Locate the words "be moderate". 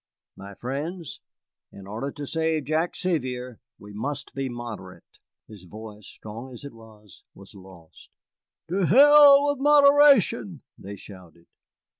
4.33-5.19